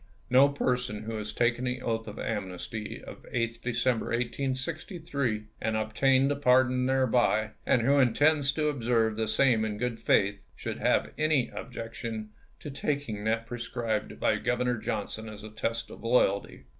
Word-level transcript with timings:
No 0.31 0.49
person 0.49 1.03
who 1.03 1.15
has 1.17 1.31
taken 1.31 1.65
the 1.65 1.79
oath 1.83 2.07
of 2.07 2.17
amnesty 2.17 3.03
of 3.03 3.21
8th 3.31 3.61
December, 3.61 4.07
1863, 4.07 5.43
and 5.61 5.77
obtained 5.77 6.31
a 6.31 6.35
pardon 6.35 6.87
thereby, 6.87 7.51
and 7.67 7.83
who 7.83 7.99
intends 7.99 8.51
to 8.53 8.69
observe 8.69 9.15
the 9.15 9.27
same 9.27 9.63
in 9.63 9.77
good 9.77 9.99
faith, 9.99 10.39
should 10.55 10.79
have 10.79 11.11
any 11.19 11.49
objection 11.49 12.31
to 12.61 12.71
taking 12.71 13.25
that 13.25 13.47
i^rescribed 13.47 14.19
by 14.19 14.37
Governor 14.37 14.79
Johnson 14.79 15.29
as 15.29 15.43
a 15.43 15.51
test 15.51 15.91
of 15.91 16.03
loyalty. 16.03 16.63